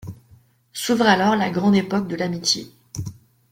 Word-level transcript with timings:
S'ouvre 0.73 1.05
alors 1.05 1.35
la 1.35 1.51
grande 1.51 1.75
époque 1.75 2.07
de 2.07 2.15
l'amitié. 2.15 2.71